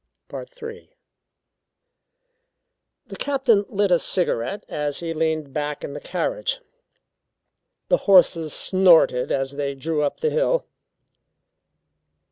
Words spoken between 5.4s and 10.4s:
back in the carriage. The horses snorted as they drew up the